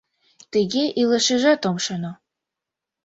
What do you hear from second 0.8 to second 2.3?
илашыжат ом шоно...